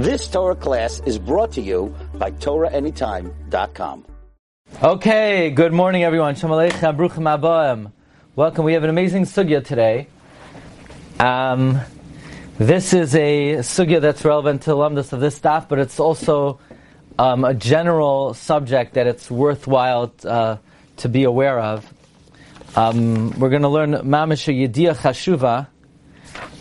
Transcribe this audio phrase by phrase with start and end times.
[0.00, 4.06] This Torah class is brought to you by TorahAnytime.com.
[4.82, 6.36] Okay, good morning everyone.
[6.36, 7.92] Shalom Aleichem, Bruchim Abaim.
[8.34, 8.64] Welcome.
[8.64, 10.08] We have an amazing sugya today.
[11.18, 11.82] Um,
[12.56, 16.58] this is a sugya that's relevant to alumnus of this staff, but it's also
[17.18, 20.56] um, a general subject that it's worthwhile uh,
[20.96, 21.92] to be aware of.
[22.74, 25.66] Um, we're going to learn Mamisha Yediyah Chashuva,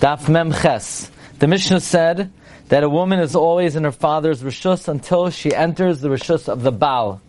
[0.02, 1.10] Daf Mem Ches.
[1.38, 2.34] The Mishnah said
[2.70, 6.62] that a woman is always in her father's rishus until she enters the rishus of
[6.62, 7.20] the Baal.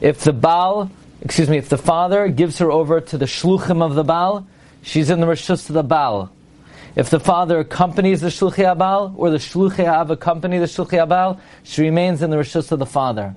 [0.00, 0.90] If the Baal,
[1.22, 4.46] excuse me, if the father gives her over to the shluchim of the Baal,
[4.82, 6.30] she's in the rishus of the Baal.
[6.94, 11.40] If the father accompanies the shluchei Abal, or the shluchei Ha'av accompany the shluchei Abal,
[11.62, 13.34] she remains in the rishus of the father.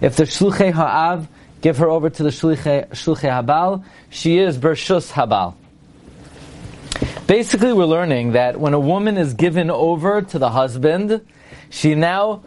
[0.00, 1.26] If the shluchei Ha'av
[1.60, 5.54] give her over to the shluchei, shluchei Habal, she is bershus Habal.
[7.26, 11.26] Basically, we're learning that when a woman is given over to the husband,
[11.70, 12.44] she now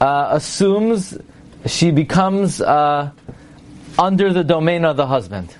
[0.00, 1.16] uh, assumes
[1.66, 3.12] she becomes uh,
[3.96, 5.54] under the domain of the husband.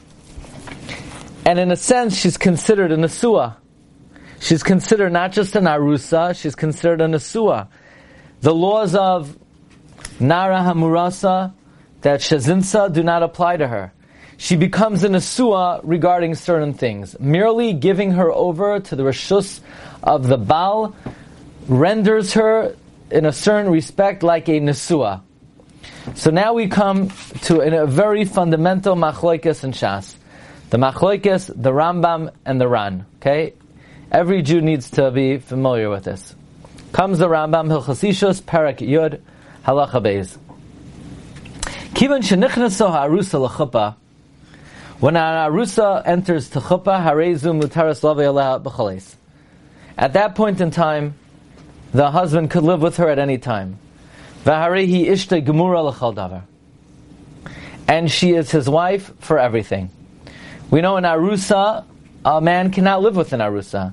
[1.46, 3.56] And in a sense, she's considered a Nesua.
[4.40, 7.68] She's considered not just an Arusa, she's considered a Nesua.
[8.40, 9.38] The laws of
[10.18, 11.54] Nara Hamurasa,
[12.00, 13.92] that Shazinsa, do not apply to her
[14.42, 17.14] she becomes an asua regarding certain things.
[17.20, 19.60] Merely giving her over to the rishus
[20.02, 20.96] of the Baal
[21.68, 22.74] renders her,
[23.12, 25.20] in a certain respect, like a nesua.
[26.16, 27.10] So now we come
[27.42, 30.16] to a very fundamental machloikis and Shas.
[30.70, 33.06] The machloikis, the Rambam, and the Ran.
[33.20, 33.54] Okay?
[34.10, 36.34] Every Jew needs to be familiar with this.
[36.90, 39.20] Comes the Rambam, Hilchasishus, Parak Yud,
[39.64, 40.36] Halacha Beis.
[41.94, 43.94] Kivan shenichnaso ha'arusa l'chuppah,
[45.02, 48.02] when an arusa enters to chuppah, harezum mutaras
[48.62, 49.16] b'chales.
[49.98, 51.14] At that point in time,
[51.90, 53.80] the husband could live with her at any time.
[54.44, 56.42] V'harehi ishte gemura davar.
[57.88, 59.90] And she is his wife for everything.
[60.70, 61.84] We know in arusa,
[62.24, 63.92] a man cannot live with an arusa.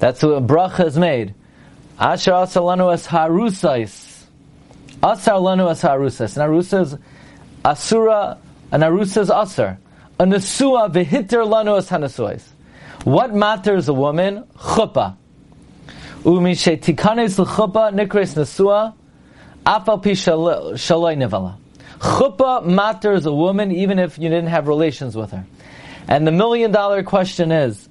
[0.00, 1.36] That's what bracha is made.
[2.00, 4.24] Asher asalanu as harusais.
[5.04, 6.36] Asar lanu as harusais.
[6.36, 6.96] An arusa is
[7.64, 8.38] asura,
[8.72, 9.78] an arusa is asar
[10.18, 12.42] a lanu as hanasuais.
[13.04, 14.44] What matters a woman?
[14.56, 15.16] Chuppah.
[16.24, 18.94] Umi tikanes l'chuppah nikres nesua
[19.66, 21.56] afal pi shaloi nevala.
[21.98, 25.44] Chuppah matters a woman even if you didn't have relations with her.
[26.08, 27.88] And the million dollar question is,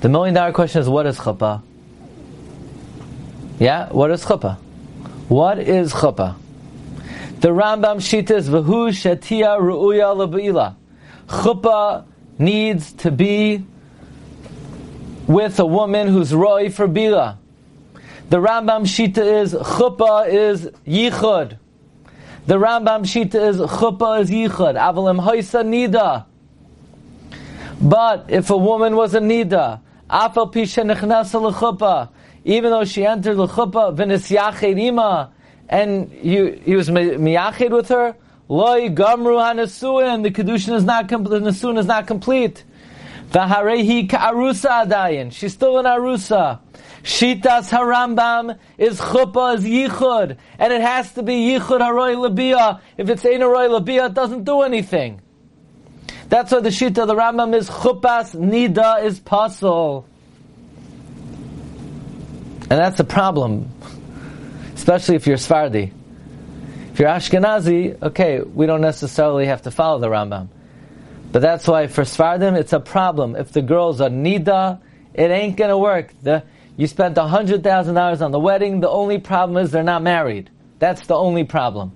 [0.00, 1.62] the million dollar question is, what is chuppah?
[3.58, 4.58] Yeah, what is chuppah?
[5.28, 6.36] What is chuppah?
[7.38, 10.74] The Rambam Shita is Vahu Shatia Ru'uya Labila.
[11.28, 12.06] Chuppah
[12.38, 13.62] needs to be
[15.26, 17.36] with a woman who's Roy for bila.
[18.30, 21.58] The Rambam Shita is chuppah is yichud.
[22.46, 24.74] The Rambam Shita is chuppah is yichud.
[24.74, 26.24] Avalim hoisa nida.
[27.82, 32.08] But if a woman was a nida, afal pisha nechnasa l'chuppah,
[32.44, 35.32] even though she entered the chuppah, v'nis yached ima,
[35.68, 38.16] and he, he was miyachid with her,
[38.48, 42.64] loy gamru hanasuin, the kedushin is not complete, the nasuin is not complete.
[43.30, 46.60] Vaharehi ka'arusa adayin, she's still an arusa.
[47.02, 52.80] Shitas harambam is chuppah, is yichud, and it has to be yichud haroy labia.
[52.96, 55.20] If it's ein labia, it doesn't do anything.
[56.28, 60.04] That's why the shita the Rambam is chuppas nida is pasul.
[62.68, 63.70] And that's the problem
[64.86, 65.92] especially if you're Sfardi.
[66.92, 70.46] If you're Ashkenazi, okay, we don't necessarily have to follow the Rambam.
[71.32, 73.34] But that's why for Sfardim, it's a problem.
[73.34, 74.80] If the girls are Nida,
[75.12, 76.14] it ain't gonna work.
[76.22, 76.44] The,
[76.76, 80.50] you spent $100,000 on the wedding, the only problem is they're not married.
[80.78, 81.90] That's the only problem.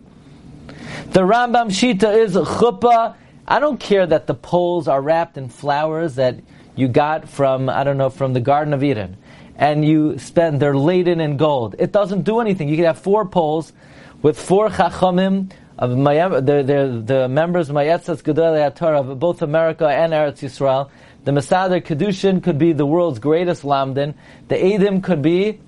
[1.13, 3.15] The Rambam Shita is chuppah.
[3.47, 6.41] I don't care that the poles are wrapped in flowers that
[6.75, 9.17] you got from, I don't know, from the Garden of Eden
[9.61, 11.77] and you spend, they're laden in gold.
[11.79, 12.71] It doesn't do anything.
[12.71, 13.75] You can have four poles
[14.23, 19.87] with four chachamim of the, the, the members of Mayetzas Gedolei Torah of both America
[19.87, 20.91] and Eretz Yisrael.
[21.25, 24.15] The Masader Kedushin could be the world's greatest lamdin.
[24.49, 25.61] The Edim could be,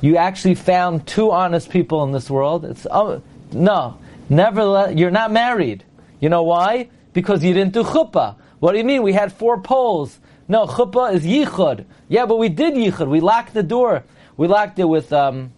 [0.00, 2.64] you actually found two honest people in this world.
[2.64, 3.22] It's, oh,
[3.52, 3.96] no,
[4.28, 5.84] never let, you're not married.
[6.18, 6.88] You know why?
[7.12, 8.34] Because you didn't do chuppah.
[8.58, 9.04] What do you mean?
[9.04, 10.18] We had four poles.
[10.48, 11.84] No, chuppah is yichud.
[12.08, 13.08] Yeah, but we did yichud.
[13.08, 14.04] We locked the door.
[14.36, 15.52] We locked it with um,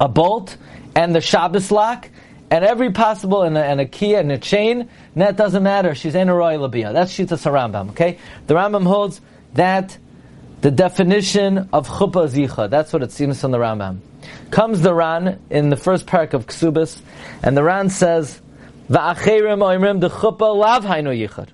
[0.00, 0.56] a bolt
[0.94, 2.08] and the Shabbos lock
[2.50, 4.80] and every possible and a, and a key and a chain.
[4.80, 5.94] And that doesn't matter.
[5.94, 6.92] She's in a labia.
[6.92, 7.90] That's Shita Sarambam.
[7.90, 9.20] Okay, the Rambam holds
[9.54, 9.98] that
[10.60, 12.70] the definition of chuppah zicha.
[12.70, 14.00] That's what it seems from the Rambam.
[14.50, 17.00] Comes the Ran in the first parak of Ksubis,
[17.42, 18.40] and the Ran says,
[18.90, 21.48] "Va'acherim oimrim de chuppah lav hainu yichad."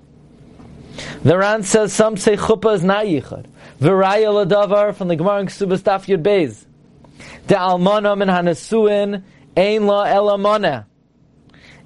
[1.25, 3.47] The Ran says some say chuppah is not yichad.
[3.81, 6.65] V'raya ladavar from the Gemara in Ksubis Daf Yud Beis.
[7.47, 9.23] The almana min hanesuin
[9.57, 10.85] ein la elamana.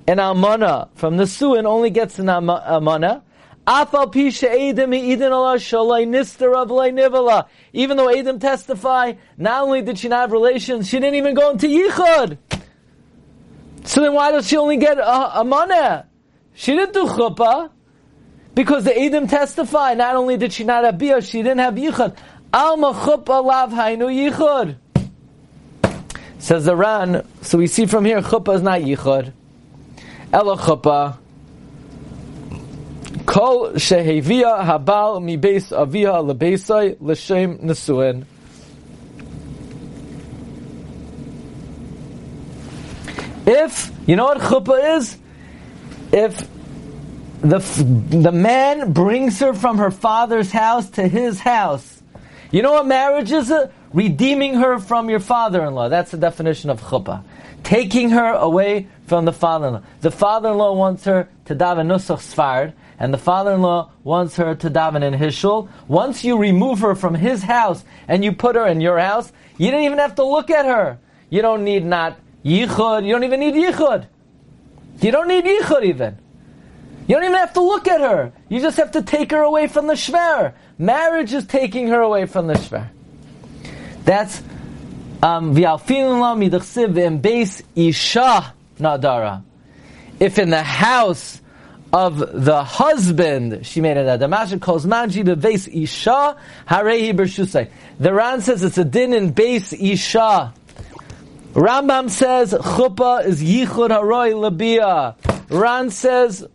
[0.06, 3.22] An almana from the suin only gets an almana.
[3.66, 7.48] Athapisha adem eidenol shalay nister of lay nivela.
[7.72, 11.52] Even though Adam testify, not only did she not have relations, she didn't even go
[11.52, 12.38] into yichud.
[13.86, 16.06] So then why does she only get a, a?
[16.56, 17.70] She didn't do chuppah.
[18.56, 22.18] Because the Adam testify, not only did she not have bia, she didn't have yichud.
[22.52, 24.76] Alma chuppah lav hainu yichud.
[26.40, 29.34] Says the Ran, so we see from here, chuppah is not yichud.
[30.34, 31.18] Ela chuppah.
[33.26, 38.26] Kol shehevia habal mi beis avia lebeisai l'shem nesuin.
[43.46, 45.18] If you know what chuppah is,
[46.12, 46.48] if
[47.42, 47.60] the
[48.10, 52.02] the man brings her from her father's house to his house,
[52.52, 53.52] you know what marriage is?
[53.94, 55.90] Redeeming her from your father-in-law.
[55.90, 57.24] That's the definition of chuppah.
[57.64, 59.82] Taking her away from the father-in-law.
[60.02, 65.04] The father-in-law wants her to daven nusach sfard, and the father-in-law wants her to daven
[65.04, 65.70] in his shul.
[65.88, 69.72] Once you remove her from his house and you put her in your house, you
[69.72, 71.00] don't even have to look at her.
[71.30, 73.06] You don't need not yichud.
[73.06, 74.08] You don't even need yichud.
[75.02, 76.18] You don't need yichud even.
[77.10, 78.32] You don't even have to look at her.
[78.50, 80.54] You just have to take her away from the shver.
[80.78, 82.88] Marriage is taking her away from the shver.
[84.06, 84.44] That's
[85.24, 85.66] um, isha
[88.80, 89.44] nadara.
[90.20, 91.42] If in the house
[91.92, 97.72] of the husband, she made it a damasha calls manji beves isha harehi bershusay.
[98.00, 100.54] The Ran says it's a din in base isha.
[101.54, 105.16] Rambam says chuppah is yichud haroy labia.
[105.50, 106.48] Ran says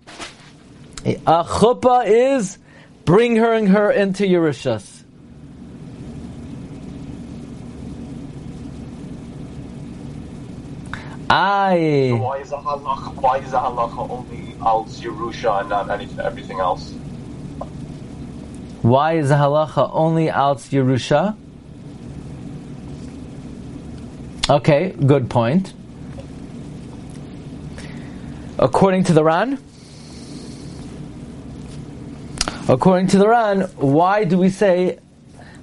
[1.05, 2.59] a chuppah is
[3.05, 5.03] bring her and her into Yerushas.
[11.29, 12.11] I.
[12.11, 13.15] So why is a halacha?
[13.17, 16.93] Why is a halacha only als Yerusha and not anything, everything else?
[18.83, 21.37] Why is a halacha only als Yerusha?
[24.49, 25.73] Okay, good point.
[28.59, 29.59] According to the Ran,
[32.69, 34.99] according to the Ran, why do we say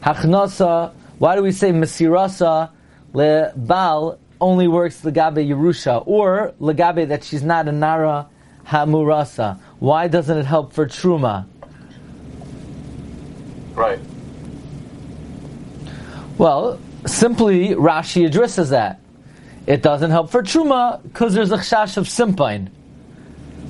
[0.02, 0.94] hachnasa?
[1.18, 2.72] Why do we say mesirasa
[3.14, 8.28] le bal only works legabe Yerusha, or legabe that she's not a nara
[8.66, 9.60] hamurasa.
[9.80, 11.46] Why doesn't it help for truma?
[13.76, 14.00] Right.
[16.38, 19.00] Well, simply Rashi addresses that.
[19.68, 22.70] It doesn't help for truma because there's a chash of simpine,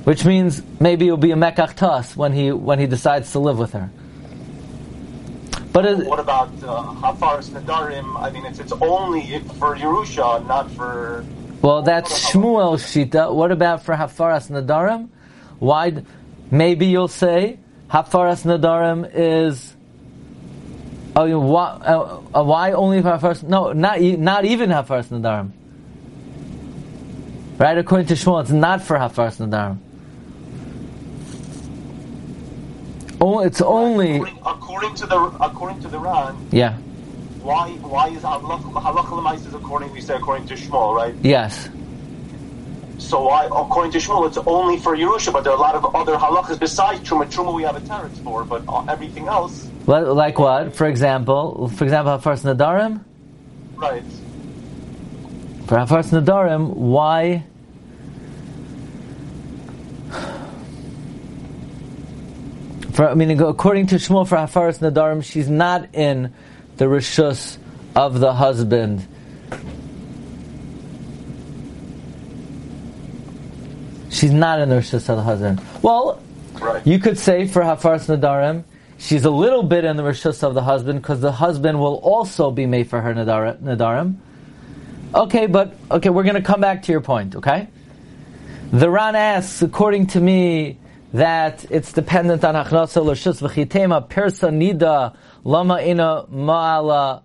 [0.04, 3.58] which means maybe it'll be a mekach tas when he when he decides to live
[3.58, 3.90] with her.
[5.72, 8.20] But it, what about uh, Hafaras Nadarim?
[8.20, 11.24] I mean, it's it's only for Yerusha, not for.
[11.62, 13.32] Well, that's Shmuel Shita.
[13.34, 15.08] What about for Hafaras Nadarim?
[15.60, 16.02] Why?
[16.50, 17.58] Maybe you'll say
[17.88, 19.74] Hafaras Nadarim is.
[21.14, 23.42] Oh, why, uh, uh, why only for Hafaras?
[23.42, 25.52] No, not not even Hafaras Nadarim.
[27.58, 29.78] Right, according to Shmuel, it's not for Hafaras Nadarim.
[33.24, 36.34] Oh, it's only according, according, to the according to the Ran.
[36.50, 36.76] Yeah.
[37.40, 41.14] Why why is halacha is according we say according to Shmuel, right?
[41.22, 41.68] Yes.
[42.98, 45.94] So why according to Shmuel it's only for Yerusha, but there are a lot of
[45.94, 47.26] other halachas besides Truma.
[47.30, 49.68] Truma we have a teretz for, but everything else.
[49.86, 50.74] like what?
[50.74, 53.04] For example, for example, first Nadarim.
[53.76, 54.02] Right.
[55.68, 57.44] For first Nadarim, why?
[62.92, 66.32] For, I mean, according to Shmuel, for Hafaras Nadarim, she's not in
[66.76, 67.56] the rishus
[67.96, 69.06] of the husband.
[74.10, 75.62] She's not in the rishus of the husband.
[75.80, 76.22] Well,
[76.60, 76.86] right.
[76.86, 78.64] you could say for Hafaras Nadarim,
[78.98, 82.50] she's a little bit in the rishus of the husband because the husband will also
[82.50, 84.16] be made for her Nadarim.
[85.14, 87.36] Okay, but okay, we're going to come back to your point.
[87.36, 87.68] Okay,
[88.70, 90.78] the Ran asks, according to me,
[91.12, 95.14] that it's dependent on Achnasa Lashus V'chitema Persa Nida
[95.44, 97.22] Lama Ina Ma'ala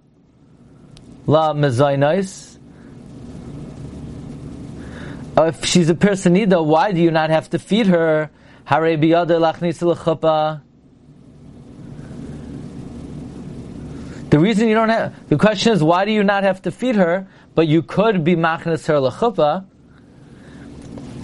[1.25, 2.59] La Mezainais.
[5.37, 8.29] Oh, if she's a person Nida, why do you not have to feed her?
[8.65, 10.61] Hare Biyada Lachnis L'chuppah.
[14.29, 16.95] The reason you don't have, the question is, why do you not have to feed
[16.95, 19.65] her, but you could be machnas her lechuppah?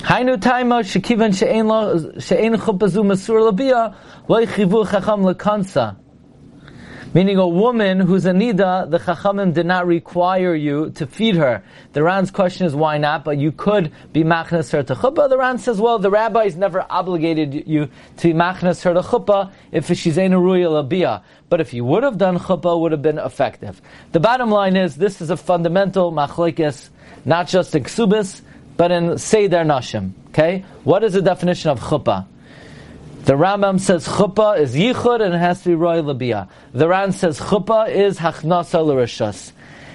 [0.04, 3.96] Hainu taima she'en chuppah zu masur labia,
[4.28, 5.96] lo yichivu chacham lekansa.
[7.14, 11.64] Meaning a woman who's a nida, the chachamim did not require you to feed her.
[11.94, 15.30] The Ran's question is why not, but you could be machnas her to chuppah.
[15.30, 19.54] The Ran says, well, the rabbis never obligated you to be machnas her to chuppah
[19.72, 21.24] if she's a ruya labia.
[21.48, 23.82] But if you would have done chuppah, would have been effective.
[24.12, 26.90] The bottom line is, this is a fundamental machlekes,
[27.24, 27.84] not just in
[28.78, 30.12] but in seder nashim.
[30.30, 30.66] Okay?
[30.84, 32.28] What is the definition of chuppah?
[33.26, 36.50] The Rambam says chuppah is yichud and it has to be roy labia.
[36.74, 39.54] The Ran says chuppah is hachnasa l'rishus.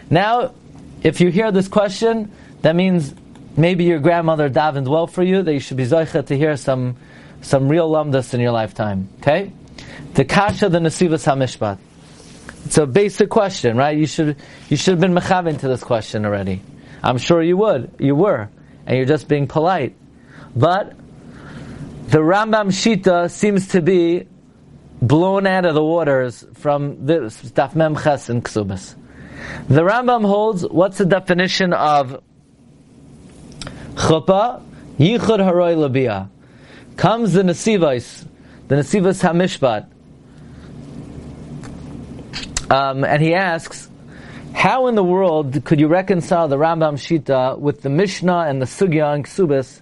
[0.09, 0.55] Now,
[1.03, 2.33] if you hear this question,
[2.63, 3.15] that means
[3.57, 6.97] maybe your grandmother davened well for you, that you should be zoichet to hear some,
[7.43, 9.09] some real lumdus in your lifetime.
[9.21, 9.53] Okay?
[10.15, 11.79] The kasha, the nesivas hamishpat.
[12.65, 13.97] It's a basic question, right?
[13.97, 14.37] You should,
[14.69, 16.63] you should have been mechavin to this question already.
[17.03, 17.93] I'm sure you would.
[17.99, 18.49] You were.
[18.89, 19.95] And you're just being polite.
[20.57, 20.95] But,
[22.07, 24.27] the Rambam Shita seems to be
[25.03, 27.19] blown out of the waters from the
[27.55, 28.95] Daf Mem Ches and Ksubas.
[29.69, 32.23] The Rambam holds, what's the definition of
[33.95, 34.63] chuppah?
[34.99, 36.31] Yichud haroy labia.
[36.97, 38.27] Comes the Nesivos,
[38.69, 39.87] the Nesivos HaMishpat,
[42.75, 43.91] um, and he asks,
[44.55, 48.67] how in the world could you reconcile the Rambam Shita with the Mishnah and the
[48.67, 49.81] Sugya and Ksubas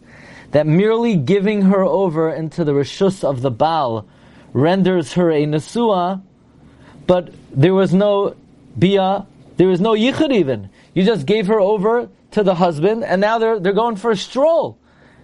[0.53, 4.07] that merely giving her over into the rishus of the Baal
[4.53, 6.23] renders her a Nesua,
[7.07, 8.35] but there was no
[8.79, 10.71] Bia, there was no Yichud even.
[10.95, 14.17] You just gave her over to the husband, and now they're, they're going for a
[14.17, 14.79] stroll.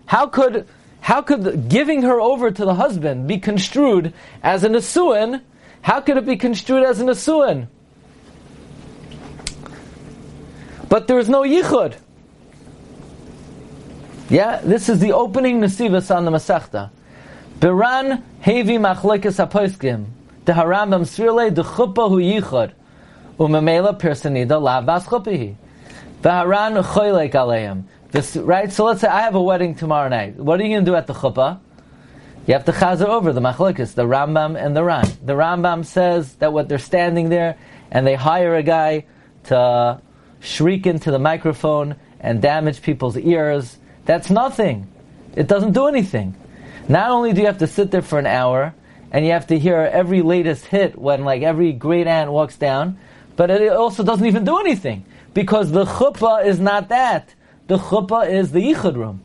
[0.06, 0.66] How could,
[1.00, 5.42] how could giving her over to the husband be construed as an Nesuin?
[5.82, 7.68] How could it be construed as an Nesuin?
[10.92, 11.96] But there is no Yichud.
[14.28, 16.90] Yeah, this is the opening Nesivas on the Masechta.
[17.58, 20.04] Biran hevi machlekes hapoiskim.
[20.44, 22.72] The Harambam svirle de chuppah hu yichud.
[23.38, 25.56] Umemela persanida lav bas chuppahi.
[26.20, 27.84] The Haran choylek aleim.
[28.44, 28.70] Right?
[28.70, 30.36] So let's say I have a wedding tomorrow night.
[30.36, 31.58] What are you going to do at the chuppah?
[32.46, 35.06] You have to chazer over the machlekes, the Rambam and the Ran.
[35.24, 37.56] The Rambam says that what they're standing there
[37.90, 39.06] and they hire a guy
[39.44, 40.02] to
[40.42, 43.78] shriek into the microphone and damage people's ears.
[44.04, 44.88] That's nothing.
[45.34, 46.34] It doesn't do anything.
[46.88, 48.74] Not only do you have to sit there for an hour
[49.10, 52.98] and you have to hear every latest hit when like every great aunt walks down,
[53.36, 57.34] but it also doesn't even do anything because the chuppah is not that.
[57.68, 59.22] The chuppah is the yichud room.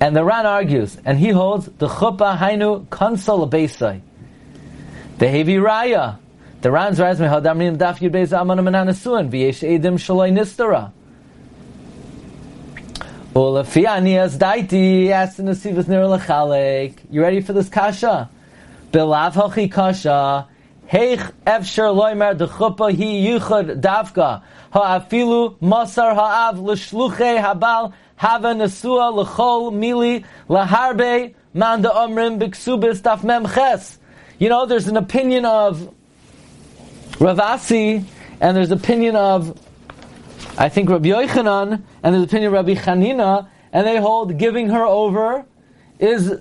[0.00, 4.00] And the Ran argues, and he holds the chuppah hainu konsol beisai.
[5.18, 6.18] The heavy raya.
[6.60, 10.90] The Ran's rise me hadamrim daf yud beis amana menanasuan v'yesh edim shaloi nistara.
[13.32, 16.94] Ulafi anias daiti asked nasivas nir lechalek.
[17.10, 18.28] You ready for this kasha?
[18.90, 20.48] Bilav hachi kasha.
[20.90, 24.42] Heich efsher loimer de chuppah hi yuchad davka.
[24.72, 33.22] Ha'afilu masar ha'av l'shluchei habal hava nesua l'chol mili laharbe man de omrim biksubis daf
[33.22, 34.00] mem ches.
[34.40, 35.94] You know, there's an opinion of
[37.18, 38.04] Ravasi,
[38.40, 39.58] and there's opinion of,
[40.56, 44.84] I think, Rabbi Yochanan, and there's opinion of Rabbi Chanina, and they hold giving her
[44.84, 45.44] over
[45.98, 46.32] is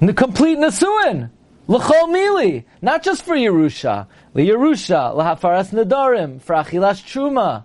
[0.00, 1.30] the complete Nasuin.
[1.68, 2.64] L'chol mili.
[2.80, 4.06] Not just for Yerusha.
[4.34, 7.64] Yerusha, l'hafaras nadarim, for achilas truma.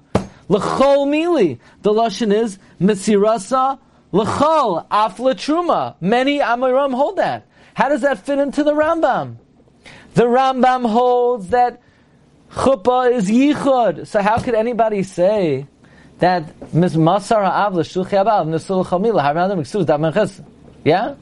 [0.50, 1.60] L'chol mili.
[1.84, 3.78] The Lashon is Mesirasa
[4.12, 5.96] l'chol, afla truma.
[6.02, 7.46] Many Amiram hold that.
[7.74, 9.38] How does that fit into the Rambam?
[10.14, 11.82] The Rambam holds that
[12.52, 14.08] chuppah is yichud.
[14.08, 15.68] So how could anybody say
[16.20, 20.44] that mis masar ha'av l'shulchi abav nesul chamila ha'radim ksuz that menches?
[20.84, 21.16] Yeah.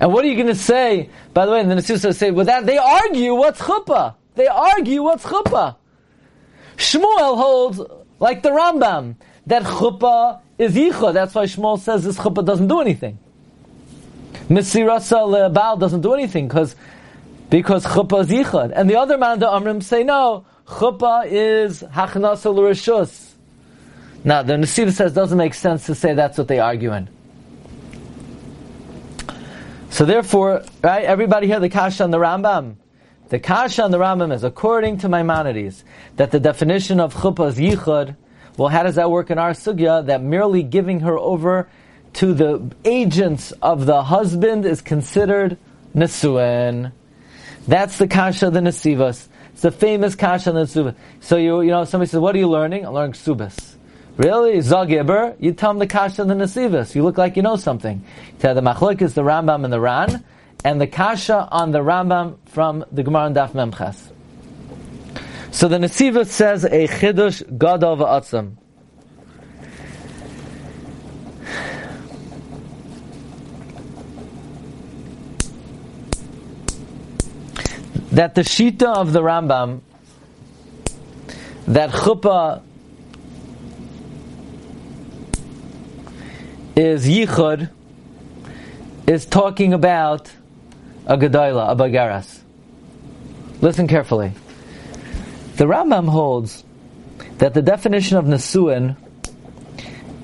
[0.00, 1.08] And what are you going to say?
[1.34, 4.14] By the way, and the Nesus say, with that they argue what's chuppah.
[4.34, 5.76] They argue what's chuppah.
[6.76, 7.80] Shmuel holds
[8.18, 11.14] like the Rambam that chuppah is yichud.
[11.14, 13.18] That's why Shmuel says this chuppah doesn't do anything.
[14.48, 16.74] Misirasa lebal doesn't do anything because
[17.50, 18.72] because chuppah is.
[18.72, 23.32] And the other man, the Amrim, say no, chuppah is hachnasa l'rishus.
[24.24, 27.08] Now, the Nesiv says doesn't make sense to say that's what they argue in.
[29.90, 32.76] So therefore, right, everybody here, the Kasha and the Rambam.
[33.30, 35.84] The Kasha and the Rambam is, according to Maimonides,
[36.16, 38.16] that the definition of chuppah is yichud.
[38.56, 40.04] Well, how does that work in our sugya?
[40.06, 41.68] That merely giving her over
[42.14, 45.56] to the agents of the husband is considered
[45.94, 46.92] nesuin.
[47.68, 49.28] That's the kasha of the nesivas.
[49.52, 50.94] It's the famous kasha in the Subas.
[51.20, 52.86] So you, you know, somebody says, what are you learning?
[52.86, 53.74] I'm learning Subas.
[54.16, 54.56] Really?
[54.58, 55.36] Zagiber?
[55.38, 56.94] You tell them the kasha and the Nasivas.
[56.94, 57.98] You look like you know something.
[57.98, 60.24] You tell the Machloik is the Rambam and the Ran,
[60.64, 64.12] and the kasha on the Rambam from the Gemara and Daf Memches.
[65.50, 68.56] So the Nasivas says, a chidush gadol va'atzam.
[78.12, 79.80] That the shita of the Rambam
[81.66, 82.62] that chuppah
[86.74, 87.70] is yichud
[89.06, 90.32] is talking about
[91.06, 92.40] a gedayla, a bagaras.
[93.60, 94.32] Listen carefully.
[95.56, 96.64] The Rambam holds
[97.38, 98.96] that the definition of nesuin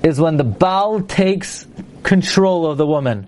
[0.03, 1.67] is when the Baal takes
[2.03, 3.27] control of the woman.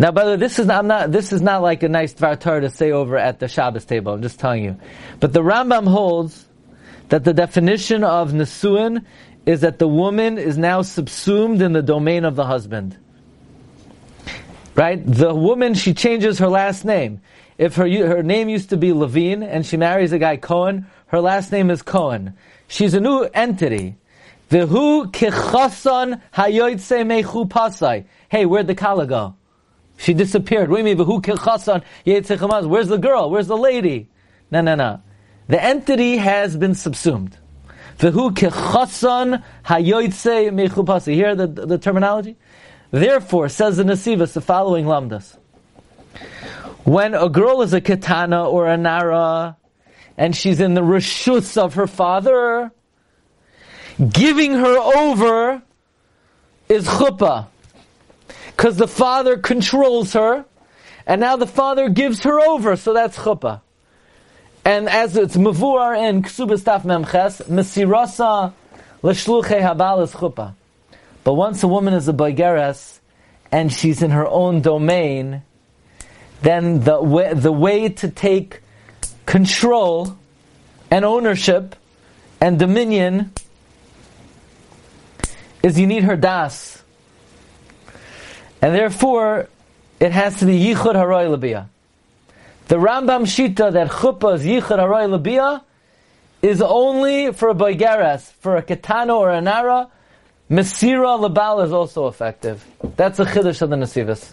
[0.00, 2.14] Now, by the way, this is not, I'm not, this is not like a nice
[2.14, 4.14] Dvar to say over at the Shabbos table.
[4.14, 4.78] I'm just telling you.
[5.20, 6.46] But the Rambam holds
[7.10, 9.04] that the definition of Nesuin
[9.44, 12.96] is that the woman is now subsumed in the domain of the husband.
[14.74, 15.04] Right?
[15.04, 17.20] The woman, she changes her last name.
[17.58, 21.20] If her, her name used to be Levine and she marries a guy Cohen, her
[21.20, 22.38] last name is Cohen.
[22.68, 23.98] She's a new entity.
[24.50, 25.12] Hayoytse
[27.04, 28.04] mechu.
[28.30, 29.34] Hey, where'd the kala go?
[30.00, 30.70] She disappeared.
[30.70, 33.30] Where's the girl?
[33.30, 34.08] Where's the lady?
[34.50, 35.02] No, no, no.
[35.46, 37.36] The entity has been subsumed.
[37.98, 38.30] Hear the,
[41.46, 42.36] the, the terminology?
[42.90, 45.36] Therefore, says the Nasivas, the following lamdas.
[46.84, 49.58] When a girl is a katana or a nara,
[50.16, 52.72] and she's in the rishus of her father,
[54.08, 55.60] giving her over
[56.70, 57.49] is chuppah
[58.60, 60.44] because the father controls her,
[61.06, 63.62] and now the father gives her over, so that's chuppah.
[64.66, 68.52] And as it's mavur in ksubas memches, mesirasa
[69.00, 70.52] l'shluchei habal is chuppah.
[71.24, 72.98] But once a woman is a boigeres,
[73.50, 75.40] and she's in her own domain,
[76.42, 78.60] then the way, the way to take
[79.24, 80.18] control
[80.90, 81.76] and ownership
[82.42, 83.32] and dominion
[85.62, 86.79] is you need her das.
[88.62, 89.48] And therefore,
[89.98, 91.66] it has to be Yichud Haroy Labiyah.
[92.68, 95.62] The Rambam Shita that Chuppah is Yichud Haroy Labiyah
[96.42, 99.88] is only for a Boigeres, for a Katana or a Nara.
[100.50, 102.64] Mesira Labal is also effective.
[102.96, 104.32] That's a Chiddush of the Nasivas.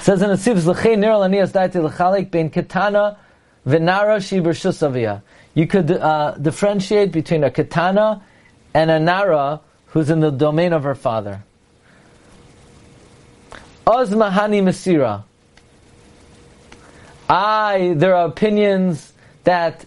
[0.00, 3.18] Says in Nasivas, L'chei Nir Lanias Daiti L'chalik Bein Katana
[3.66, 5.22] V'nara Shibur Shusaviyah.
[5.54, 8.22] You could uh, differentiate between a Katana
[8.74, 11.44] and a Nara who's in the domain of her father.
[13.86, 15.24] Oz Mahani Masira.
[17.28, 19.12] I, there are opinions
[19.44, 19.84] that,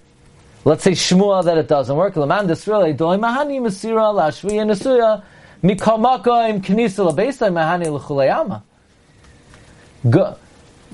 [0.65, 2.15] let's say Shmuel, that it doesn't work.
[2.15, 5.23] Laman Desrele, Doi Mahani Masira, Lashvi Nasuya,
[5.63, 8.63] Mikamaka im Knisa Labesa Mahani L'chulayama.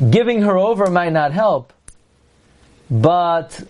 [0.10, 1.74] Giving her over might not help,
[2.90, 3.62] but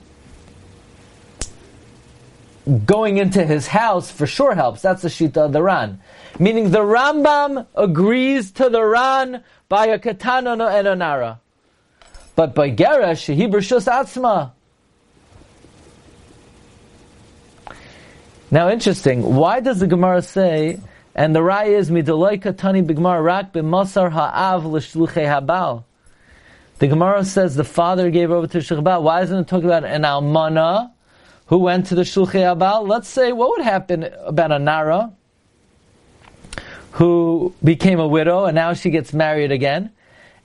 [2.86, 4.82] going into his house for sure helps.
[4.82, 6.00] That's the Shita of the Ran.
[6.40, 11.40] Meaning the Rambam agrees to the Ran by a katana no enonara.
[12.36, 14.52] But by Geresh, he Shus Atzma.
[18.50, 20.80] Now interesting, why does the Gemara say,
[21.16, 25.84] and the Raya is midaloi katani b'gemara rak b'masar ha'av habal.
[26.80, 29.04] The Gemara says the father gave over to Shechbal.
[29.04, 30.92] Why isn't it talking about an almana
[31.52, 32.88] who went to the Shulchei Abal?
[32.88, 35.12] Let's say, what would happen about a Nara
[36.92, 39.92] who became a widow and now she gets married again,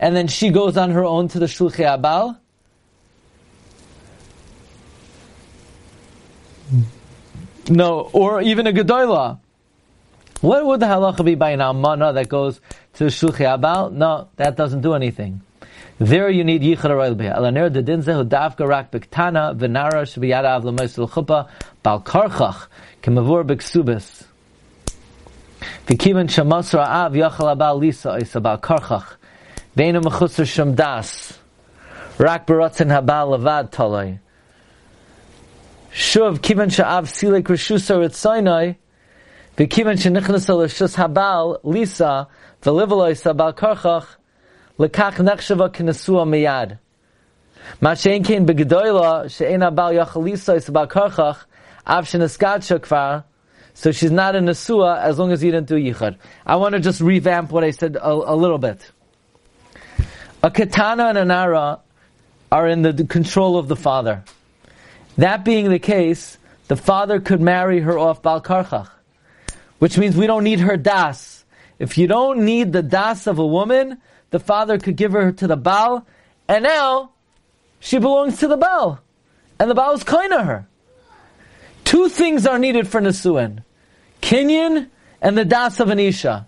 [0.00, 2.36] and then she goes on her own to the Shulchi Abal.
[7.68, 9.38] No, or even a Gedoyla.
[10.40, 12.60] What would the halacha be by an almana that goes
[12.94, 13.92] to the Shulchi Abal?
[13.92, 15.40] No, that doesn't do anything.
[15.98, 17.38] There you need yichad aroil beha.
[17.38, 21.48] Alaner de din zehu davka rak bektana v'nara shbiyada av l'moisul chuppah
[21.82, 22.66] bal karchach
[23.02, 24.24] kemavur beksubis.
[25.87, 29.16] V'kivan shamasra av yachal abal lisa is about karchach.
[29.74, 31.38] Veinu mechusar sham das.
[32.18, 34.18] Rak baratzen habal levad talay.
[35.92, 38.76] Shuv kivan sha'av silek reshusar et soinoi.
[39.56, 42.28] V'kivan shenichnas l'shus habal lisa
[42.61, 44.16] v'livaloi sabal karchach.
[44.78, 46.78] Lekach nechshava k'nesua miyad.
[47.80, 51.44] Ma shein kein begedoyla she'en abal yachal lisa is about karchach.
[51.86, 52.08] Av.
[53.74, 56.16] So she's not a Nesua as long as you didn't do Yichud.
[56.44, 58.90] I want to just revamp what I said a, a little bit.
[60.42, 61.80] A Katana and a Nara
[62.50, 64.24] are in the control of the father.
[65.18, 68.88] That being the case, the father could marry her off Bal Karchach,
[69.78, 71.44] which means we don't need her das.
[71.78, 74.00] If you don't need the das of a woman,
[74.37, 76.07] the father could give her to the Baal,
[76.46, 77.12] and now
[77.81, 79.01] she belongs to the Baal,
[79.59, 80.68] and the Baal is kind of her.
[81.85, 83.62] Two things are needed for Nisuin.
[84.20, 84.90] Kinyan
[85.22, 86.46] and the das of Anisha.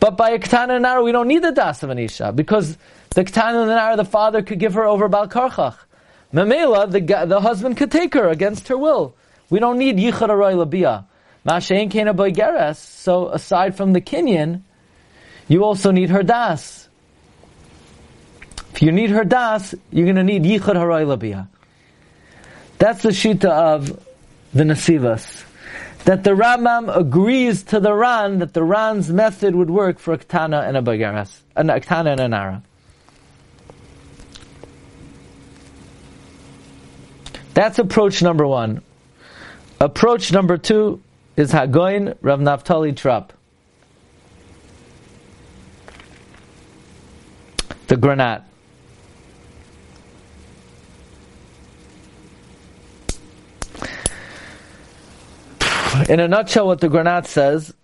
[0.00, 2.76] But by a Ketana and Nara, we don't need the das of Anisha, because
[3.10, 5.76] the Ketana and Nara, the father could give her over Bal Karchach.
[6.34, 9.14] Mamela, the, the husband could take her against her will.
[9.50, 11.04] We don't need Yichad Aroy Labiyah.
[12.74, 14.62] So aside from the Kinyan,
[15.52, 16.88] you also need her das.
[18.72, 21.46] If you need her das, you're going to need yichud Haray Labiyah.
[22.78, 24.02] That's the shita of
[24.54, 25.44] the Nasivas.
[26.04, 30.18] That the Rambam agrees to the Ran that the Ran's method would work for a
[30.18, 32.62] Ktana and a Bagaras, a Ktana and a Nara.
[37.52, 38.82] That's approach number one.
[39.80, 41.02] Approach number two
[41.36, 43.34] is Hagoin Rav Naftali Trop.
[47.92, 48.44] The Granat.
[56.08, 57.74] In a nutshell, what the Granat says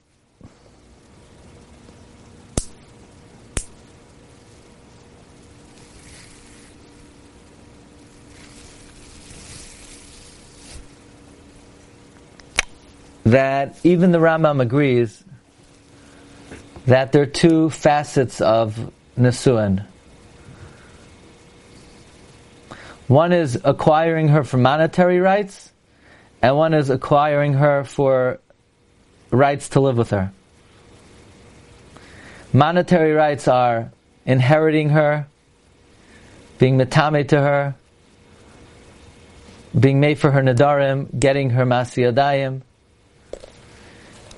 [13.27, 15.23] that even the Rambam agrees
[16.87, 19.85] that there are two facets of Nisuan.
[23.09, 25.73] One is acquiring her for monetary rights,
[26.43, 28.39] and one is acquiring her for
[29.31, 30.31] rights to live with her.
[32.53, 33.91] Monetary rights are
[34.27, 35.27] inheriting her,
[36.59, 37.75] being metame to her,
[39.79, 42.61] being made for her nadarim, getting her masiyadayim.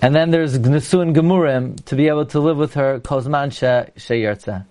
[0.01, 3.51] And then there's Gnesun Gemurim, to be able to live with her, Kozman
[3.97, 4.65] Sheyertza.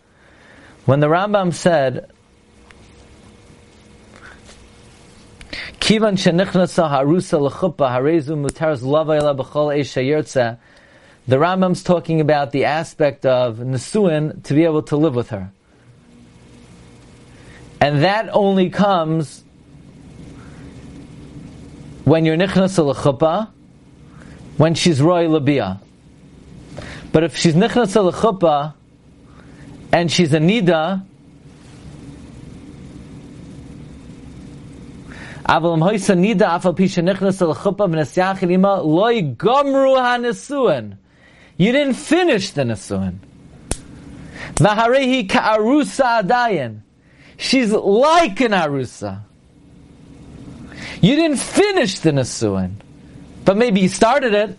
[0.85, 2.09] When the Rambam said,
[5.89, 8.47] Kivan Shenichnasa Harusa Harezu
[8.83, 10.59] Lavayla B'chol
[11.27, 15.51] the Rambam's talking about the aspect of Nesuin to be able to live with her.
[17.81, 19.43] And that only comes
[22.03, 23.49] when you're Nichnasa L'chuppah,
[24.57, 25.81] when she's roy labia.
[27.11, 28.75] But if she's nichnas al
[29.91, 31.03] and she's a nida,
[35.49, 37.01] Nida afal pisha
[37.41, 37.55] al
[39.35, 40.97] gomru
[41.57, 43.15] You didn't finish the nesuin.
[44.55, 46.81] Vaharehi ka'arusa adayin.
[47.37, 49.21] She's like an arusa.
[51.01, 52.73] You didn't finish the nesuin.
[53.43, 54.55] But maybe you started it.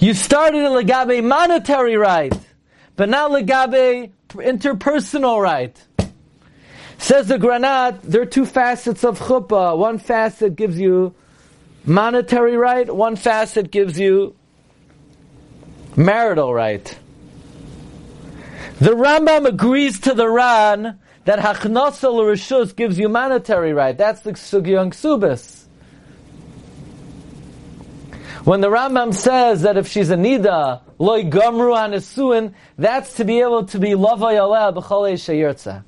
[0.00, 2.34] You started a legabe monetary right,
[2.96, 5.76] but not legabe interpersonal right.
[6.98, 9.76] Says the Granat, there are two facets of chuppah.
[9.76, 11.14] One facet gives you
[11.84, 14.34] monetary right, one facet gives you
[15.94, 16.98] marital right.
[18.80, 23.96] The Rambam agrees to the Ran that Hachnasa Rishus gives you monetary right.
[23.96, 25.64] That's the Sugyon Subis.
[28.44, 33.40] When the Rambam says that if she's a nida, loy gamru anesuin, that's to be
[33.40, 35.82] able to be lavay aleh b'chalei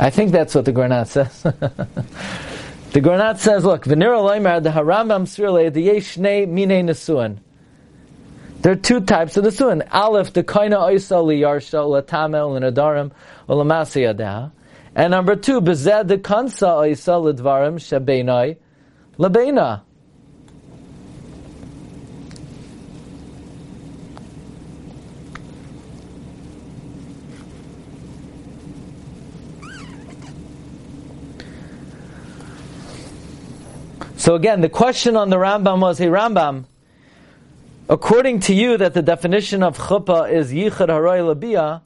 [0.00, 1.42] I think that's what the Granat says.
[1.42, 7.36] the Granat says, look, loymar the Harambam sirle the yeshnei mine nesuin.
[8.62, 9.86] There are two types of nesuin.
[9.92, 13.12] Aleph, the kaina oisa liyarsha, latamel, l'nadarim,
[13.46, 14.50] u'lamasiyadeh.
[14.94, 18.56] And number two, bezed the kansa oisa l'dvarim shebeinai,
[19.18, 19.82] Labena.
[34.20, 36.66] So again, the question on the Rambam was, hey Rambam,
[37.88, 41.80] according to you that the definition of chuppah is yichad haroy labia,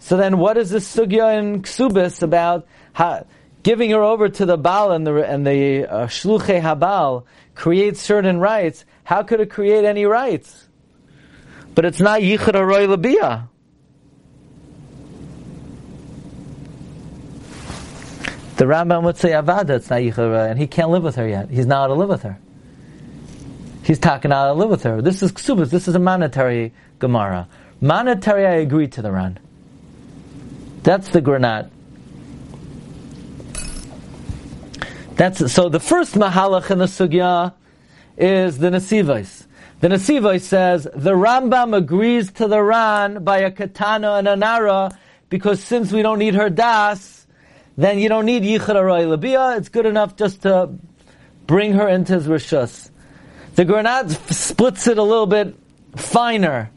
[0.00, 3.24] so then what is this sugya in ksubis about how,
[3.62, 8.40] giving her over to the Baal and the, and the uh, Shluche Habal creates certain
[8.40, 10.66] rights, how could it create any rights?
[11.76, 13.46] But it's not Yichud Aroy Labiyah.
[18.58, 21.48] The Rambam would say Avada, it's not Yichud and he can't live with her yet.
[21.48, 22.38] He's not allowed to live with her.
[23.84, 25.00] He's talking out to live with her.
[25.00, 25.70] This is ksubas.
[25.70, 27.46] This is a monetary Gemara.
[27.80, 29.38] Monetary, I agree to the Ran.
[30.82, 31.70] That's the granat.
[35.14, 35.68] That's so.
[35.68, 37.52] The first mahalach in the sugya
[38.16, 39.46] is the nesivos.
[39.80, 44.98] The nesivos says the Rambam agrees to the Ran by a katana and a nara
[45.28, 47.17] because since we don't need her das,
[47.78, 49.56] then you don't need yichud aroy labia.
[49.56, 50.70] It's good enough just to
[51.46, 52.90] bring her into his rishus.
[53.54, 55.54] The granat splits it a little bit
[55.94, 56.70] finer.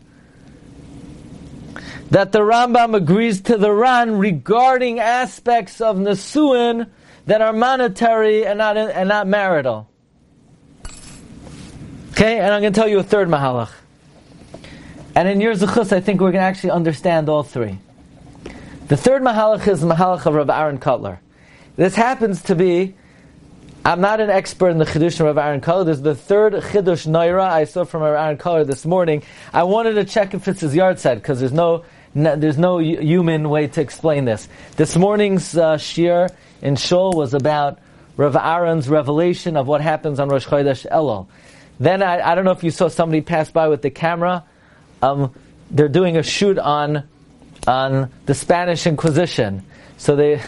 [2.12, 6.88] That the Rambam agrees to the Ran regarding aspects of Nesuin
[7.26, 9.90] that are monetary and not, and not marital.
[12.12, 13.72] Okay, and I'm going to tell you a third mahalach.
[15.16, 17.80] And in your zechus, I think we're going to actually understand all three.
[18.92, 21.20] The third mahalach is the mahalach of Rav Aaron Kotler.
[21.78, 22.94] This happens to be,
[23.86, 25.86] I'm not an expert in the chidush of Rav Aaron Kotler.
[25.86, 29.24] This is the third chidush noira I saw from Rav Aaron Kotler this morning.
[29.54, 33.50] I wanted to check if it's his yahrzeit because there's no, no, there's no human
[33.50, 34.50] way to explain this.
[34.76, 36.28] This morning's uh, shir
[36.62, 37.80] in Shul was about
[38.18, 41.28] Rav Aaron's revelation of what happens on Rosh Chodesh Elul.
[41.80, 44.44] Then I, I don't know if you saw somebody pass by with the camera.
[45.02, 45.34] Um,
[45.70, 47.08] they're doing a shoot on
[47.68, 49.66] on the Spanish Inquisition.
[49.98, 50.42] So they,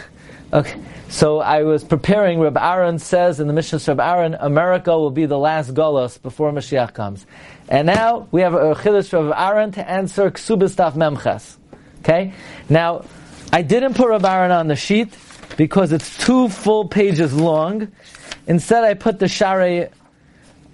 [0.52, 0.80] okay.
[1.08, 2.40] So I was preparing.
[2.40, 6.50] Rav Aaron says in the Mishnah of Aaron, America will be the last Golos before
[6.50, 7.24] Mashiach comes.
[7.68, 11.56] And now we have a Chiddush of Aaron to answer Ksubistaf Memches.
[12.00, 12.32] Okay.
[12.68, 13.04] Now
[13.52, 15.16] I didn't put Rav Aaron on the sheet
[15.56, 17.92] because it's two full pages long.
[18.46, 19.90] Instead, I put the Share,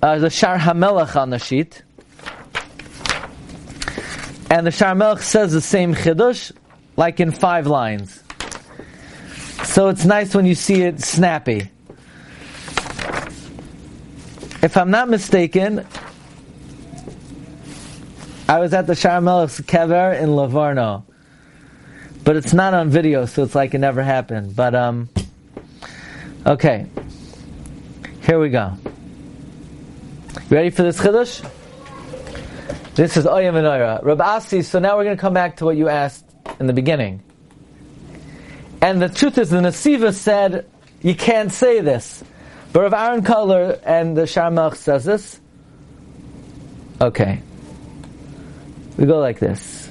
[0.03, 1.83] uh, the Shar Hamelach on the sheet.
[4.51, 6.53] And the Shar Melech says the same Chiddush,
[6.97, 8.23] like in five lines.
[9.65, 11.71] So it's nice when you see it snappy.
[14.63, 15.87] If I'm not mistaken,
[18.49, 21.05] I was at the Shar Melech's kever in Livorno
[22.25, 24.55] but it's not on video, so it's like it never happened.
[24.55, 25.09] But um,
[26.47, 26.87] okay,
[28.23, 28.75] here we go.
[30.49, 31.45] Ready for this chiddush?
[32.95, 34.03] This is Oyam and Oira.
[34.03, 36.25] Rab Asi, so now we're going to come back to what you asked
[36.59, 37.23] in the beginning.
[38.83, 40.67] And the truth is, the Nasiva said,
[41.01, 42.25] you can't say this.
[42.73, 45.41] But Rav Aaron Kotler and the Sharmach says this.
[47.01, 47.41] Okay.
[48.97, 49.89] We go like this.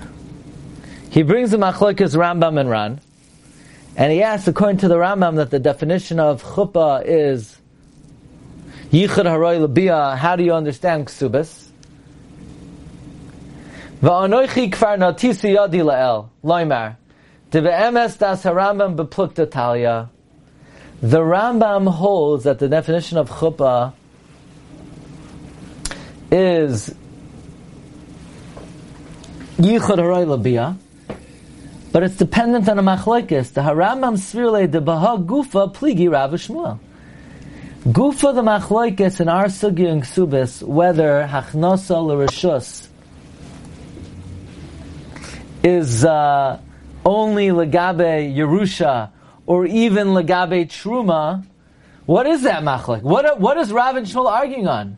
[1.09, 3.01] He brings the machlokes Rambam and Ran,
[3.95, 7.57] and he asks, according to the Rambam, that the definition of chuppah is
[8.91, 10.15] yichud haroy labia.
[10.15, 11.68] How do you understand ksubis?
[14.01, 16.95] Va'anoichi natisi yadi la'el loimar
[17.51, 20.09] das harambam beplukta.
[21.01, 23.93] The Rambam holds that the definition of chuppah
[26.31, 26.93] is
[29.57, 30.77] yichud haroy labia
[31.91, 33.51] but it's dependent on a machlokes.
[33.53, 36.79] The Haramam Svirle de Baha Gufa Pligi Rav Shmuel.
[37.83, 42.88] Gufa the machlokes in our sugi and ksubis whether hachnosa l'rishus
[45.63, 46.59] is uh,
[47.05, 49.11] only legabe Yerusha
[49.45, 51.45] or even legabe Truma.
[52.05, 53.01] What is that machlok?
[53.01, 54.97] What what is Rav and Shmuel arguing on?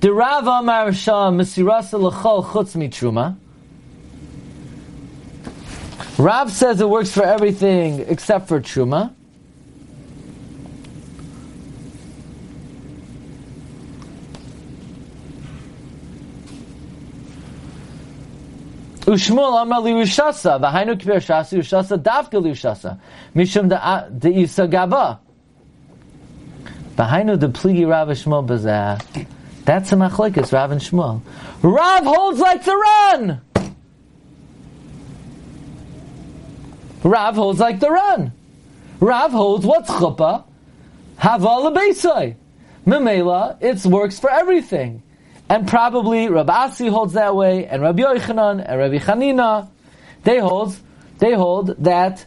[0.00, 3.36] The Rav Amar Shah Mesirasa l'chol chutz mi Truma.
[6.18, 9.12] Rav says it works for everything except for truma.
[19.06, 22.98] Ushmul amar li ushasa, v'hainu kibir shasa, ushasa davka li ushasa,
[23.34, 24.08] mishum de uh,
[24.40, 25.20] isa gaba.
[26.96, 29.26] V'hainu de pligi Rav Shmuel bezah.
[29.66, 31.20] That's a machlekes, Rav and Shmuel.
[31.62, 33.40] Rav holds like the Ran!
[37.02, 38.32] Rav holds like the Ran.
[39.00, 40.44] Rav holds what's chuppah?
[41.18, 42.36] Haval lebeisai.
[42.86, 45.02] Memela, it works for everything.
[45.48, 49.68] And probably Rabbi Asi holds that way, and Rabbi Yochanan, and Rabbi Chanina,
[50.22, 50.76] they hold,
[51.18, 52.24] they hold that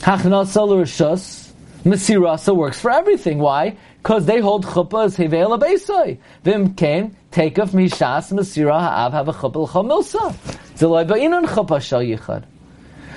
[0.00, 1.52] Hachnasa l'rishus,
[1.84, 3.38] Mesirasa works for everything.
[3.38, 3.76] Why?
[4.02, 6.18] Because they hold chuppah as Hevel Abeisai.
[6.42, 10.34] Vim came, take of Mishas, Mesira Ha'av, have a chuppah l'chomilsa.
[10.76, 12.44] Zeloi ba'inan chuppah shal yichad.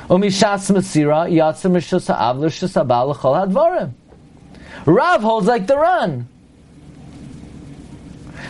[0.08, 3.94] Umishas Masira, Yatzim Rishus Ha'av, Rishus Ha'bal, L'chol HaDvarim.
[4.86, 6.28] Rav holds like the Ran.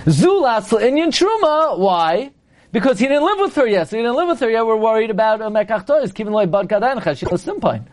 [0.06, 2.32] Zulas Inyan Truma, why?
[2.72, 3.90] Because he didn't live with her yet.
[3.90, 4.66] So he didn't live with her yet.
[4.66, 7.86] We're worried about a Mekach keeping like Bad Chashik Simpine.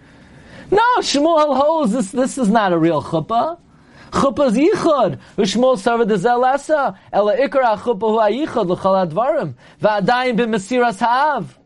[0.70, 2.10] No, Shmuel holds this.
[2.10, 3.58] This is not a real chuppah.
[4.10, 5.18] Chuppah is yichud.
[5.38, 6.96] Ushmuel sarva de zelasa.
[7.12, 9.54] Ela ikra chuppah hu ha-yichud advarim.
[9.80, 11.58] Va'adayin b'mesiras ha'av.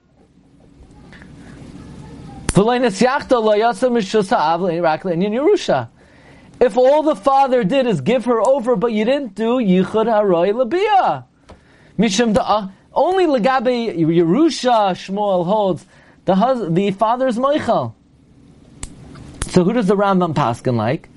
[6.58, 10.52] If all the father did is give her over, but you didn't do yichud haroy
[10.52, 11.26] labia,
[11.98, 15.84] mishum da uh, only legabe Yerusha Shmuel holds
[16.24, 17.92] the hus- the father's moichel.
[19.48, 21.08] So who does the Rambam paskin like?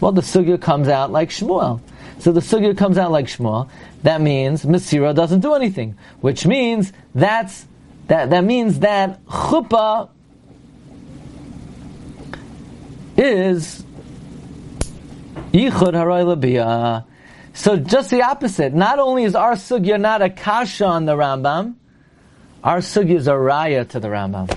[0.00, 1.80] Well, the sugya comes out like Shmuel.
[2.20, 3.68] So the sugya comes out like Shmuel.
[4.04, 7.66] That means Mesira doesn't do anything, which means that's
[8.06, 10.08] that that means that chuppah
[13.16, 13.84] is.
[15.54, 15.60] So
[17.76, 18.74] just the opposite.
[18.74, 21.76] Not only is our sugya not a kasha on the Rambam,
[22.64, 24.52] our sugya is a raya to the Rambam.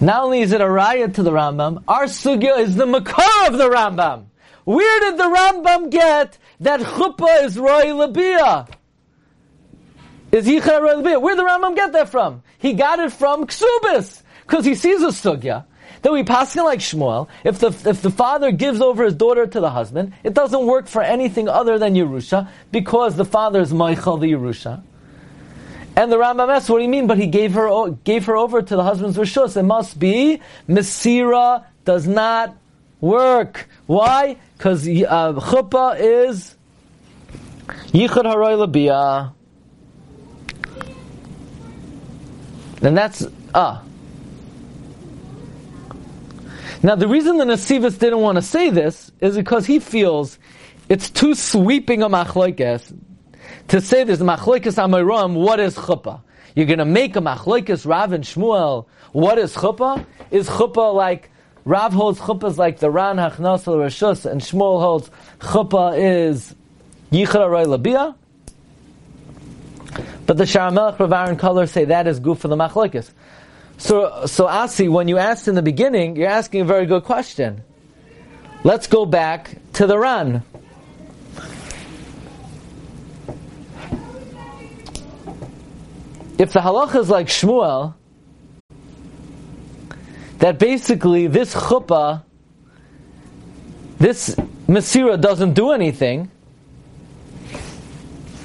[0.00, 3.56] Not only is it a raya to the Rambam, our sugya is the makar of
[3.56, 4.24] the Rambam.
[4.64, 8.68] Where did the Rambam get that chuppah is roy labiyah?
[10.32, 11.22] Is yichud roy labiyah?
[11.22, 12.42] Where did the Rambam get that from?
[12.58, 15.66] He got it from ksubis because he sees a sugya
[16.02, 19.60] that we pass like Shmuel, if the, if the father gives over his daughter to
[19.60, 24.20] the husband, it doesn't work for anything other than Yerusha, because the father is moichel
[24.20, 24.82] the Yerusha.
[25.96, 27.06] And the Rambam asks, what do you mean?
[27.06, 29.56] But he gave her, gave her over to the husband's Rishus.
[29.56, 32.56] It must be, Mesira does not
[33.00, 33.68] work.
[33.86, 34.36] Why?
[34.56, 36.54] Because uh, Chuppah is
[37.88, 39.34] Yichud Haroy Labiyah.
[42.82, 43.82] And that's, ah.
[46.82, 50.38] Now, the reason the Nasivas didn't want to say this is because he feels
[50.88, 52.92] it's too sweeping a machlokes
[53.68, 55.34] to say there's machlokes Amoraim.
[55.34, 56.22] What is chuppah?
[56.56, 58.86] You're going to make a machlokes Rav and Shmuel.
[59.12, 60.04] What is chuppah?
[60.30, 61.30] Is chuppah like
[61.64, 66.54] Rav holds chuppah is like the Ran Hachnasel Rishus, and Shmuel holds chuppah is
[67.12, 68.16] Yichra Roy Labia?
[70.26, 73.10] But the Sharamelech Rav Aaron Kotler say that is good for the machlokes.
[73.80, 77.64] So, so Asi, when you asked in the beginning, you're asking a very good question.
[78.62, 80.42] Let's go back to the Ran.
[86.38, 87.94] If the halacha is like Shmuel,
[90.38, 92.22] that basically this chuppah,
[93.98, 94.34] this
[94.68, 96.30] Mesira doesn't do anything,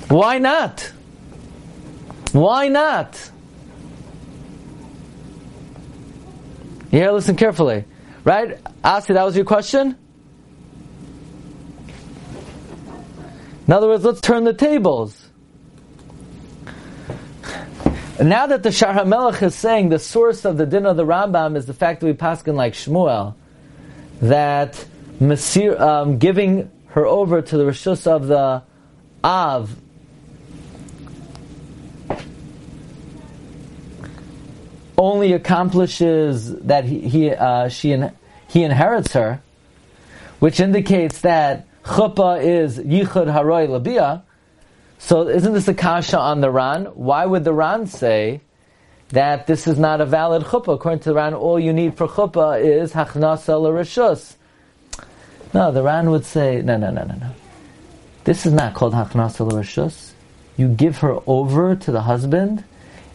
[0.08, 0.92] why not?
[2.32, 3.32] Why not?
[6.96, 7.84] Here, listen carefully.
[8.24, 8.58] Right?
[8.82, 9.98] Asi, that was your question?
[13.68, 15.28] In other words, let's turn the tables.
[18.18, 21.58] Now that the Shar HaMelech is saying the source of the din of the Rambam
[21.58, 23.36] is the fact that we paskin like Shmuel,
[24.22, 24.86] that
[25.20, 28.64] Masir, um, giving her over to the Rishus of the
[29.22, 29.76] Av
[35.06, 38.12] only accomplishes that he, he uh, she in,
[38.48, 39.42] he inherits her,
[40.40, 44.24] which indicates that chuppah is yichud haroy labia.
[44.98, 46.86] So isn't this a kasha on the Ran?
[46.86, 48.42] Why would the Ran say
[49.10, 50.74] that this is not a valid chuppah?
[50.74, 54.36] According to the Ran, all you need for chuppah is hachnasa l'rishus.
[55.54, 57.30] No, the Ran would say, no, no, no, no, no.
[58.24, 60.14] This is not called hachnasa l'rishus.
[60.58, 62.64] You give her over to the husband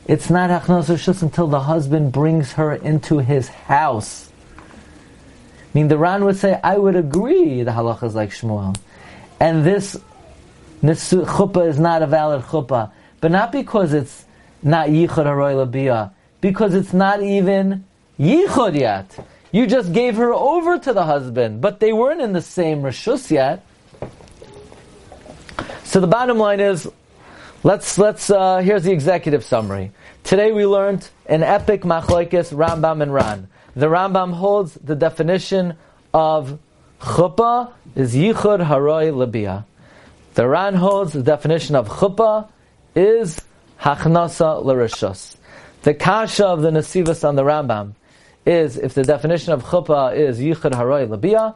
[0.06, 4.30] it's not Achnos Rishus until the husband brings her into his house.
[4.56, 8.76] I mean, the Ran would say, I would agree the halacha is like Shmuel.
[9.38, 9.96] And this
[10.82, 12.90] chuppah is not a valid chuppah.
[13.20, 14.24] But not because it's
[14.62, 16.10] not yichud haroy labiyah,
[16.40, 17.84] because it's not even
[18.18, 19.26] yichud yet.
[19.52, 23.30] You just gave her over to the husband, but they weren't in the same rishus
[23.30, 23.64] yet.
[25.84, 26.88] So the bottom line is,
[27.62, 29.92] let's let's uh, here's the executive summary.
[30.25, 33.49] Today we learned an epic machlokes Rambam and Ran.
[33.77, 35.77] The Rambam holds the definition
[36.12, 36.59] of
[37.01, 39.66] chuppah is yichud haroy labia.
[40.35, 42.49] The Ran holds the definition of chuppah
[42.94, 43.40] is
[43.81, 45.37] hachnasa l'rishus.
[45.83, 47.94] The kasha of the Nasivas on the Rambam
[48.46, 51.54] is if the definition of chuppah is yichud haroy labia,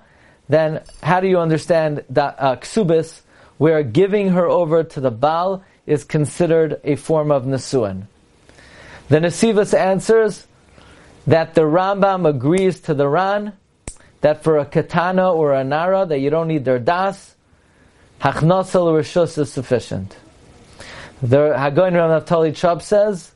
[0.48, 3.22] then how do you understand that uh, ksubis,
[3.60, 8.06] are giving her over to the Baal is considered a form of nisuin?
[9.08, 10.46] The Nasivas answers
[11.26, 13.52] that the Rambam agrees to the Ran
[14.20, 17.34] that for a katana or a nara that you don't need their das,
[18.20, 20.16] hachnasal rishus is sufficient.
[21.20, 23.32] The Hagoin Ram Naftali Chub says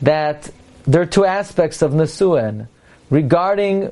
[0.00, 0.50] that
[0.86, 2.68] there are two aspects of Nisuin
[3.10, 3.90] regarding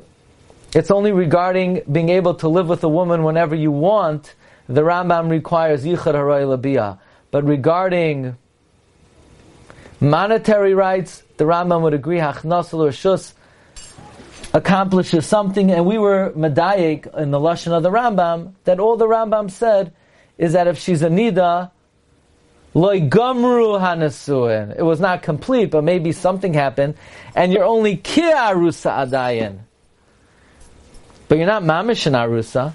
[0.73, 4.33] it's only regarding being able to live with a woman whenever you want.
[4.67, 6.97] The Rambam requires yichud haray labia,
[7.33, 8.37] but regarding
[9.99, 13.33] Monetary rights, the Rambam would agree, Hachnasal or Shus,
[14.53, 19.07] accomplishes something, and we were medayik in the lashon of the Rambam that all the
[19.07, 19.93] Rambam said
[20.37, 21.71] is that if she's a nida,
[22.75, 24.75] loy gamru.
[24.77, 26.93] It was not complete, but maybe something happened,
[27.33, 29.57] and you're only kiarusa adayin,
[31.27, 32.73] but you're not mamish in arusa.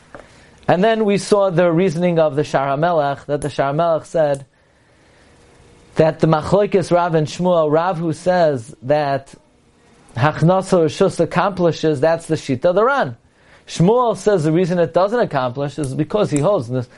[0.69, 4.45] And then we saw the reasoning of the Shar that the Shar said
[5.95, 9.35] that the Machlokes Rav and Shmuel, Rav who says that
[10.15, 13.17] Hachnasa Rishus accomplishes, that's the Shita the Ran.
[13.67, 16.89] Shmuel says the reason it doesn't accomplish is because he holds this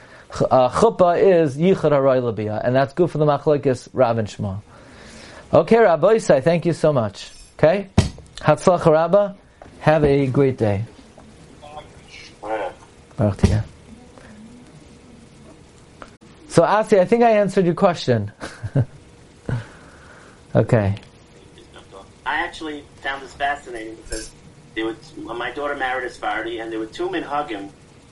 [0.49, 4.61] uh, chuppah is yichud haroy and that's good for the machlokes Rav and Shmuel.
[5.53, 7.31] Okay, Rabbi Isai, thank you so much.
[7.57, 7.87] Okay,
[8.37, 9.37] Hatzlach Rabba,
[9.79, 10.83] have a great day.
[16.47, 18.31] So, Asi, I think I answered your question.
[20.55, 20.95] okay.
[22.25, 24.31] I actually found this fascinating because
[24.75, 27.69] there was, my daughter married a Sephardi, and there were two minhagim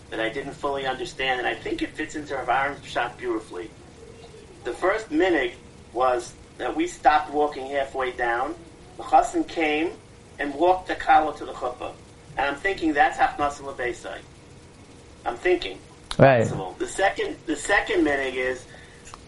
[0.09, 3.69] that I didn't fully understand, and I think it fits into Aaron's shot beautifully.
[4.63, 5.53] The first minig
[5.93, 8.55] was that we stopped walking halfway down.
[8.97, 9.91] The chassan came
[10.39, 11.93] and walked the kala to the chuppah,
[12.37, 14.19] and I'm thinking that's hafnasa lebeisai.
[15.25, 15.81] I'm thinking.
[16.19, 16.47] Right.
[16.79, 18.65] The second, the second minig is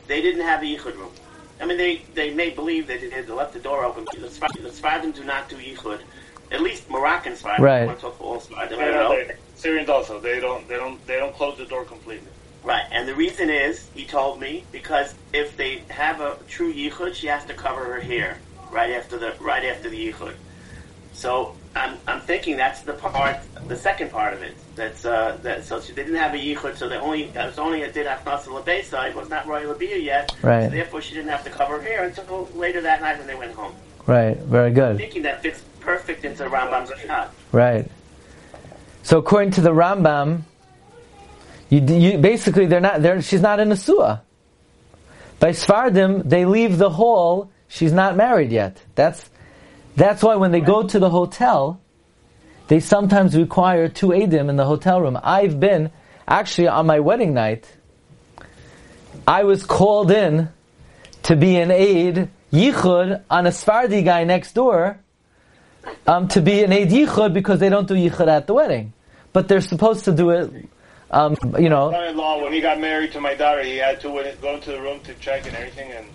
[0.07, 1.13] they didn't have a yichud room.
[1.59, 3.27] I mean, they, they may believe that they did.
[3.27, 4.05] They left the door open.
[4.13, 6.01] The Sfardim do not do yichud.
[6.51, 7.61] At least Moroccan Sfardim.
[7.61, 7.89] Right.
[7.89, 8.77] I to talk all Sfardim.
[8.77, 9.35] I Yeah, don't know.
[9.55, 12.31] Syrians also they don't they don't they don't close the door completely.
[12.63, 17.15] Right, and the reason is, he told me, because if they have a true yichud,
[17.15, 20.35] she has to cover her hair right after the right after the yichud.
[21.13, 23.37] So I'm, I'm thinking that's the part,
[23.67, 24.55] the second part of it.
[24.75, 25.65] That's uh, that.
[25.65, 28.07] So she they didn't have a yichud, so they only it was only a did
[28.07, 29.09] afnasa lebesa.
[29.09, 30.35] It was not royal labia yet.
[30.41, 30.65] Right.
[30.65, 33.35] So therefore, she didn't have to cover her hair until later that night when they
[33.35, 33.73] went home.
[34.07, 34.37] Right.
[34.37, 34.91] Very good.
[34.91, 37.33] I'm Thinking that fits perfect into Rambam's shot.
[37.51, 37.89] Right.
[39.03, 40.41] So according to the Rambam,
[41.69, 43.01] you, you basically they're not.
[43.01, 44.21] They're, she's not in a suah.
[45.39, 47.51] By Sfardim, they leave the hall.
[47.67, 48.77] She's not married yet.
[48.95, 49.30] That's
[49.95, 51.79] that's why when they go to the hotel,
[52.67, 55.19] they sometimes require two edim in the hotel room.
[55.21, 55.91] I've been
[56.27, 57.67] actually on my wedding night.
[59.27, 60.49] I was called in
[61.23, 64.99] to be an aid yichud on a Sfardi guy next door
[66.07, 68.93] um, to be an aid Yichud because they don't do Yichud at the wedding.
[69.33, 70.51] But they're supposed to do it,
[71.09, 71.91] um, you know.
[71.91, 74.09] My Son-in-law, when he got married to my daughter, he had to
[74.41, 76.05] go into the room to check and everything, and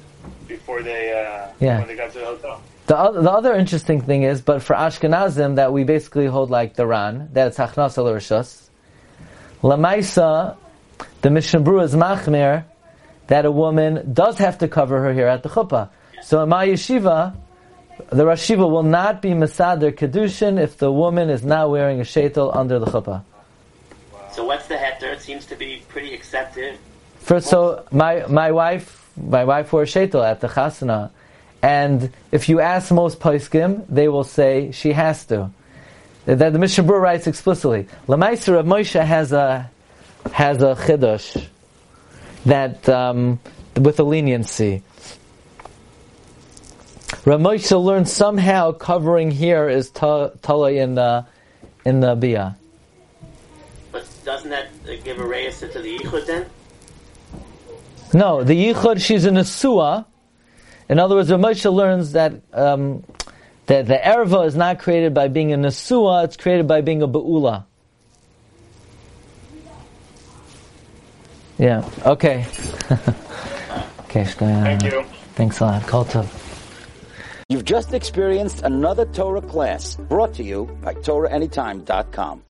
[0.46, 1.78] before they uh, Yeah.
[1.78, 2.62] when they got to the hotel.
[2.86, 6.74] The, other, the other interesting thing is, but for Ashkenazim, that we basically hold like
[6.74, 8.68] the Ran, that it's Hachnas al Rishus.
[9.62, 10.56] Lamaisa,
[11.20, 12.64] the Mishnah Berurah is Machmir,
[13.26, 15.90] that a woman does have to cover her hair at the chuppah.
[16.22, 17.36] So in my yeshiva,
[18.10, 22.54] the Rashiva will not be Masader Kedushin if the woman is not wearing a shaitel
[22.54, 23.24] under the chuppah.
[24.30, 25.12] So what's the heter?
[25.12, 26.78] It seems to be pretty accepted.
[27.18, 31.10] First, so my my wife, my wife wore a shaitel at the chasana,
[31.66, 35.50] and if you ask most poskim, they will say she has to.
[36.24, 37.88] That the Mishnah Berurah writes explicitly.
[38.06, 39.68] Lamaiser Rav Moshe has a
[40.32, 41.44] has a chiddush
[42.44, 43.40] that um,
[43.74, 44.84] with a leniency.
[47.24, 51.26] Rav Moshe learned somehow covering here is ta- tala in the
[51.84, 52.56] in the bia.
[53.90, 56.46] But doesn't that uh, give a reyes to the yichud then?
[58.14, 60.06] No, the yichud she's in a suah.
[60.88, 63.02] In other words, Rav Moshe learns that um,
[63.66, 67.08] that the erva is not created by being a nesua; it's created by being a
[67.08, 67.64] beula.
[71.58, 71.88] Yeah.
[72.04, 72.46] Okay.
[74.00, 74.24] okay.
[74.24, 75.04] Thank you.
[75.34, 75.86] Thanks a lot.
[75.86, 76.26] Call to.
[77.48, 82.42] You've just experienced another Torah class brought to you by TorahAnytime.com.